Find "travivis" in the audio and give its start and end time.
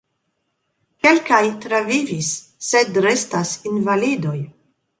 1.65-2.31